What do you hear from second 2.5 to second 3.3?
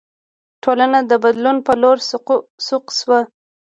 سوق شوه.